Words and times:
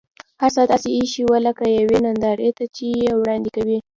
هر 0.41 0.51
څه 0.55 0.61
داسې 0.71 0.89
اېښي 0.95 1.23
و 1.25 1.31
لکه 1.45 1.63
یوې 1.79 1.97
نندارې 2.05 2.49
ته 2.57 2.63
یې 2.67 2.71
چې 2.77 2.87
وړاندې 3.19 3.49
کوي. 3.55 3.77